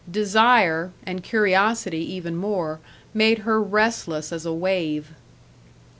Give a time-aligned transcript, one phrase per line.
[0.09, 2.79] Desire, and curiosity even more,
[3.13, 5.09] made her restless as a wave.